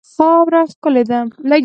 [0.13, 1.19] خاوره ښکلې ده.